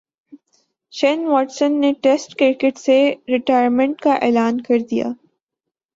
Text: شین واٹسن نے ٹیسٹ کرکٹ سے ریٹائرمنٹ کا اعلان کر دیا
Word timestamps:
شین 0.93 1.25
واٹسن 1.27 1.79
نے 1.81 1.91
ٹیسٹ 2.03 2.35
کرکٹ 2.35 2.77
سے 2.77 2.97
ریٹائرمنٹ 3.29 4.01
کا 4.01 4.13
اعلان 4.21 4.61
کر 4.61 4.79
دیا 4.91 5.07